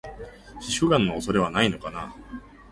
[0.59, 2.15] 皮膚ガンの恐れはないのかな？